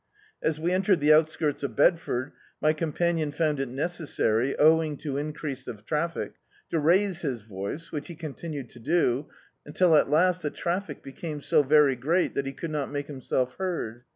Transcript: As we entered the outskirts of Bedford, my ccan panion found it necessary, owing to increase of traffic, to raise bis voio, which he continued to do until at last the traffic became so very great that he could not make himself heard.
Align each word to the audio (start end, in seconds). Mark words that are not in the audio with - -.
As 0.41 0.59
we 0.59 0.71
entered 0.71 0.99
the 0.99 1.13
outskirts 1.13 1.61
of 1.61 1.75
Bedford, 1.75 2.31
my 2.59 2.73
ccan 2.73 2.91
panion 2.91 3.31
found 3.31 3.59
it 3.59 3.69
necessary, 3.69 4.57
owing 4.57 4.97
to 4.97 5.15
increase 5.17 5.67
of 5.67 5.85
traffic, 5.85 6.33
to 6.71 6.79
raise 6.79 7.21
bis 7.21 7.41
voio, 7.43 7.77
which 7.91 8.07
he 8.07 8.15
continued 8.15 8.69
to 8.71 8.79
do 8.79 9.27
until 9.63 9.95
at 9.95 10.09
last 10.09 10.41
the 10.41 10.49
traffic 10.49 11.03
became 11.03 11.39
so 11.39 11.61
very 11.61 11.95
great 11.95 12.33
that 12.33 12.47
he 12.47 12.53
could 12.53 12.71
not 12.71 12.89
make 12.89 13.05
himself 13.05 13.57
heard. 13.59 14.01